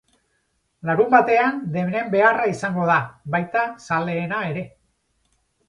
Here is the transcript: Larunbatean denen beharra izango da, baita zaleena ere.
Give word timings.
Larunbatean 0.89 1.59
denen 1.75 2.09
beharra 2.17 2.49
izango 2.53 2.89
da, 2.93 2.97
baita 3.37 3.69
zaleena 3.91 4.43
ere. 4.51 4.69